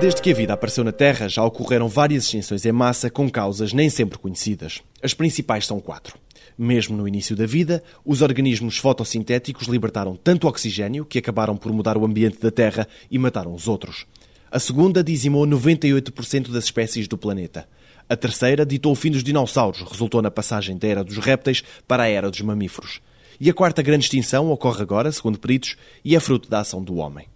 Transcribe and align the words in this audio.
Desde 0.00 0.22
que 0.22 0.30
a 0.30 0.34
vida 0.34 0.52
apareceu 0.52 0.84
na 0.84 0.92
Terra, 0.92 1.28
já 1.28 1.42
ocorreram 1.42 1.88
várias 1.88 2.22
extinções 2.22 2.64
em 2.64 2.70
massa 2.70 3.10
com 3.10 3.28
causas 3.28 3.72
nem 3.72 3.90
sempre 3.90 4.16
conhecidas. 4.16 4.80
As 5.02 5.12
principais 5.12 5.66
são 5.66 5.80
quatro. 5.80 6.16
Mesmo 6.56 6.96
no 6.96 7.08
início 7.08 7.34
da 7.34 7.46
vida, 7.46 7.82
os 8.04 8.22
organismos 8.22 8.78
fotossintéticos 8.78 9.66
libertaram 9.66 10.14
tanto 10.14 10.46
oxigênio 10.46 11.04
que 11.04 11.18
acabaram 11.18 11.56
por 11.56 11.72
mudar 11.72 11.98
o 11.98 12.04
ambiente 12.04 12.38
da 12.38 12.50
Terra 12.52 12.86
e 13.10 13.18
mataram 13.18 13.52
os 13.52 13.66
outros. 13.66 14.06
A 14.52 14.60
segunda 14.60 15.02
dizimou 15.02 15.44
98% 15.44 16.52
das 16.52 16.64
espécies 16.64 17.08
do 17.08 17.18
planeta. 17.18 17.68
A 18.08 18.16
terceira 18.16 18.64
ditou 18.64 18.92
o 18.92 18.96
fim 18.96 19.10
dos 19.10 19.24
dinossauros, 19.24 19.82
resultou 19.82 20.22
na 20.22 20.30
passagem 20.30 20.78
da 20.78 20.86
era 20.86 21.02
dos 21.02 21.18
répteis 21.18 21.64
para 21.88 22.04
a 22.04 22.08
era 22.08 22.30
dos 22.30 22.40
mamíferos. 22.40 23.00
E 23.40 23.50
a 23.50 23.54
quarta 23.54 23.82
grande 23.82 24.04
extinção 24.04 24.48
ocorre 24.52 24.80
agora, 24.80 25.10
segundo 25.10 25.40
peritos, 25.40 25.76
e 26.04 26.14
é 26.14 26.20
fruto 26.20 26.48
da 26.48 26.60
ação 26.60 26.84
do 26.84 26.96
homem. 26.98 27.26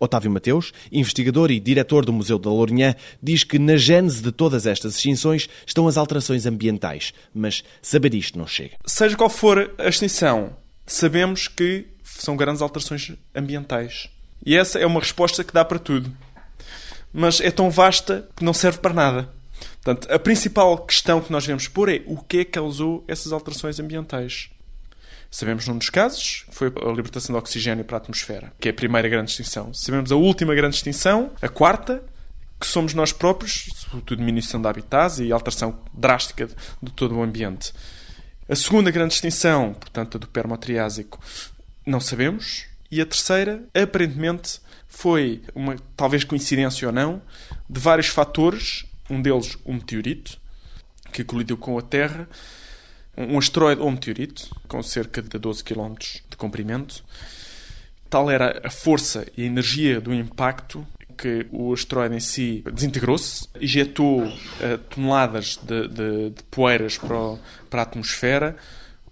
Otávio 0.00 0.30
Mateus, 0.30 0.72
investigador 0.90 1.50
e 1.50 1.60
diretor 1.60 2.06
do 2.06 2.12
Museu 2.12 2.38
da 2.38 2.48
Lourinhã, 2.48 2.94
diz 3.22 3.44
que 3.44 3.58
na 3.58 3.76
gênese 3.76 4.22
de 4.22 4.32
todas 4.32 4.66
estas 4.66 4.96
extinções 4.96 5.48
estão 5.66 5.86
as 5.86 5.98
alterações 5.98 6.46
ambientais, 6.46 7.12
mas 7.34 7.62
saber 7.82 8.14
isto 8.14 8.38
não 8.38 8.46
chega. 8.46 8.76
Seja 8.86 9.16
qual 9.16 9.28
for 9.28 9.74
a 9.76 9.88
extinção, 9.88 10.56
sabemos 10.86 11.46
que 11.46 11.86
são 12.02 12.36
grandes 12.36 12.62
alterações 12.62 13.12
ambientais. 13.34 14.08
E 14.44 14.56
essa 14.56 14.78
é 14.78 14.86
uma 14.86 15.00
resposta 15.00 15.44
que 15.44 15.52
dá 15.52 15.64
para 15.64 15.78
tudo. 15.78 16.10
Mas 17.12 17.40
é 17.40 17.50
tão 17.50 17.70
vasta 17.70 18.26
que 18.34 18.44
não 18.44 18.54
serve 18.54 18.78
para 18.78 18.94
nada. 18.94 19.28
Portanto, 19.82 20.12
a 20.12 20.18
principal 20.18 20.78
questão 20.78 21.20
que 21.20 21.32
nós 21.32 21.44
devemos 21.44 21.68
pôr 21.68 21.90
é 21.90 22.02
o 22.06 22.16
que 22.16 22.38
é 22.38 22.44
que 22.44 22.52
causou 22.52 23.04
essas 23.06 23.32
alterações 23.32 23.78
ambientais. 23.78 24.50
Sabemos 25.30 25.68
num 25.68 25.78
dos 25.78 25.90
casos, 25.90 26.44
foi 26.50 26.68
a 26.68 26.90
libertação 26.90 27.34
de 27.34 27.38
oxigênio 27.38 27.84
para 27.84 27.98
a 27.98 28.00
atmosfera, 28.00 28.52
que 28.58 28.68
é 28.68 28.72
a 28.72 28.74
primeira 28.74 29.08
grande 29.08 29.30
extinção. 29.30 29.72
Sabemos 29.72 30.10
a 30.10 30.16
última 30.16 30.54
grande 30.54 30.76
extinção, 30.76 31.30
a 31.40 31.48
quarta, 31.48 32.02
que 32.58 32.66
somos 32.66 32.92
nós 32.94 33.12
próprios, 33.12 33.70
sobretudo 33.76 34.18
diminuição 34.18 34.60
de 34.60 34.68
habitats 34.68 35.18
e 35.20 35.32
alteração 35.32 35.78
drástica 35.94 36.48
de 36.82 36.92
todo 36.92 37.16
o 37.16 37.22
ambiente. 37.22 37.72
A 38.48 38.56
segunda 38.56 38.90
grande 38.90 39.14
extinção, 39.14 39.72
portanto, 39.72 40.16
a 40.16 40.20
do 40.20 40.26
Permo-Triásico, 40.26 41.20
não 41.86 42.00
sabemos. 42.00 42.64
E 42.90 43.00
a 43.00 43.06
terceira, 43.06 43.62
aparentemente, 43.72 44.60
foi 44.88 45.42
uma 45.54 45.76
talvez 45.96 46.24
coincidência 46.24 46.88
ou 46.88 46.92
não, 46.92 47.22
de 47.68 47.78
vários 47.78 48.08
fatores, 48.08 48.84
um 49.08 49.22
deles 49.22 49.56
um 49.64 49.74
meteorito, 49.74 50.36
que 51.12 51.22
colidiu 51.22 51.56
com 51.56 51.78
a 51.78 51.82
Terra, 51.82 52.28
um 53.16 53.38
asteroide 53.38 53.80
ou 53.80 53.90
meteorito, 53.90 54.48
com 54.68 54.82
cerca 54.82 55.20
de 55.20 55.38
12 55.38 55.64
km 55.64 55.94
de 56.28 56.36
comprimento. 56.36 57.04
Tal 58.08 58.30
era 58.30 58.60
a 58.64 58.70
força 58.70 59.26
e 59.36 59.42
a 59.42 59.46
energia 59.46 60.00
do 60.00 60.12
impacto 60.12 60.86
que 61.16 61.46
o 61.50 61.72
asteroide 61.72 62.16
em 62.16 62.20
si 62.20 62.64
desintegrou-se, 62.72 63.46
injetou 63.60 64.24
uh, 64.24 64.78
toneladas 64.88 65.58
de, 65.62 65.86
de, 65.88 66.30
de 66.30 66.42
poeiras 66.50 66.96
para, 66.96 67.14
o, 67.14 67.38
para 67.68 67.82
a 67.82 67.84
atmosfera, 67.84 68.56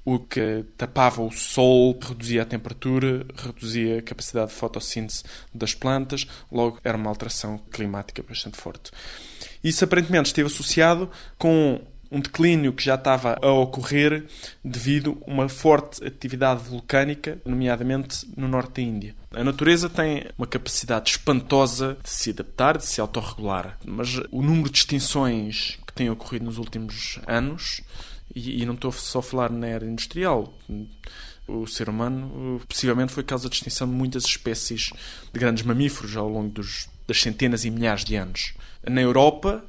o 0.05 0.19
que 0.19 0.65
tapava 0.79 1.21
o 1.21 1.31
sol, 1.31 1.99
reduzia 2.01 2.41
a 2.41 2.47
temperatura, 2.47 3.27
reduzia 3.37 3.99
a 3.99 4.03
capacidade 4.03 4.51
de 4.51 4.57
fotossíntese 4.57 5.23
das 5.53 5.75
plantas, 5.75 6.27
logo 6.51 6.81
era 6.83 6.97
uma 6.97 7.11
alteração 7.11 7.59
climática 7.71 8.23
bastante 8.27 8.57
forte. 8.57 8.91
Isso 9.63 9.85
aparentemente 9.85 10.29
esteve 10.29 10.47
associado 10.47 11.11
com 11.37 11.79
um 12.11 12.21
declínio 12.21 12.73
que 12.73 12.83
já 12.83 12.95
estava 12.95 13.39
a 13.41 13.51
ocorrer 13.51 14.25
devido 14.65 15.19
a 15.27 15.31
uma 15.31 15.49
forte 15.49 16.05
atividade 16.05 16.63
vulcânica, 16.65 17.39
nomeadamente 17.45 18.27
no 18.37 18.49
norte 18.49 18.77
da 18.77 18.83
Índia. 18.83 19.15
A 19.33 19.45
natureza 19.45 19.89
tem 19.89 20.25
uma 20.37 20.47
capacidade 20.47 21.11
espantosa 21.11 21.97
de 22.03 22.09
se 22.09 22.31
adaptar, 22.31 22.79
de 22.79 22.87
se 22.87 23.01
autorregular, 23.01 23.79
mas 23.85 24.19
o 24.31 24.43
número 24.43 24.71
de 24.71 24.79
extinções 24.79 25.79
que 25.87 25.93
têm 25.93 26.11
ocorrido 26.11 26.47
nos 26.47 26.59
últimos 26.59 27.19
anos, 27.27 27.83
e, 28.35 28.65
não 28.65 28.75
estou 28.75 28.93
só 28.93 29.19
a 29.19 29.23
falar 29.23 29.51
na 29.51 29.67
era 29.67 29.87
industrial, 29.87 30.55
o 31.47 31.67
ser 31.67 31.89
humano 31.89 32.61
possivelmente 32.69 33.13
foi 33.13 33.25
causa 33.25 33.49
de 33.49 33.57
extinção 33.57 33.89
de 33.89 33.95
muitas 33.95 34.25
espécies 34.25 34.91
de 35.33 35.41
grandes 35.41 35.65
mamíferos 35.65 36.17
ao 36.17 36.29
longo 36.29 36.51
dos, 36.51 36.89
das 37.07 37.21
centenas 37.21 37.65
e 37.65 37.71
milhares 37.71 38.05
de 38.05 38.17
anos. 38.17 38.55
Na 38.87 39.01
Europa, 39.01 39.65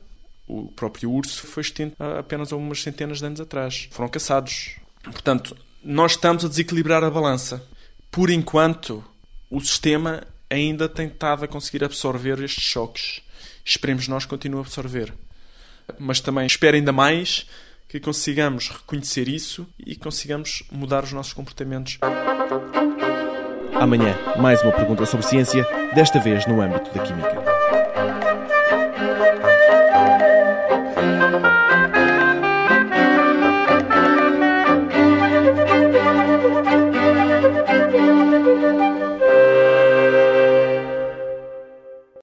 o 0.50 0.72
próprio 0.72 1.12
urso 1.12 1.46
foi 1.46 1.62
extinto 1.62 1.96
apenas 2.18 2.52
algumas 2.52 2.82
centenas 2.82 3.20
de 3.20 3.26
anos 3.26 3.40
atrás. 3.40 3.88
Foram 3.92 4.10
caçados. 4.10 4.76
Portanto, 5.04 5.56
nós 5.84 6.14
estamos 6.14 6.44
a 6.44 6.48
desequilibrar 6.48 7.04
a 7.04 7.12
balança. 7.12 7.64
Por 8.10 8.32
enquanto, 8.32 9.04
o 9.50 9.62
sistema 9.62 10.24
ainda 10.50 10.90
tem 10.90 11.08
estado 11.08 11.46
a 11.46 11.48
conseguir 11.48 11.84
absorver 11.84 12.44
estes 12.44 12.64
choques. 12.64 13.22
Esperemos 13.64 14.08
nós 14.08 14.26
continue 14.26 14.58
a 14.58 14.62
absorver. 14.62 15.14
Mas 16.00 16.20
também 16.20 16.48
espero 16.48 16.76
ainda 16.76 16.92
mais 16.92 17.46
que 17.88 18.00
consigamos 18.00 18.70
reconhecer 18.70 19.28
isso 19.28 19.68
e 19.78 19.96
consigamos 19.96 20.64
mudar 20.72 21.04
os 21.04 21.12
nossos 21.12 21.34
comportamentos. 21.34 22.00
Amanhã, 23.74 24.18
mais 24.38 24.62
uma 24.64 24.72
pergunta 24.72 25.06
sobre 25.06 25.26
ciência, 25.26 25.66
desta 25.94 26.20
vez 26.20 26.46
no 26.48 26.60
âmbito 26.60 26.92
da 26.92 27.04
química. 27.04 27.44
Thank 28.70 30.64
you. 30.64 30.69